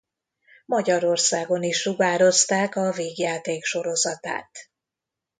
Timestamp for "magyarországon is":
0.65-1.77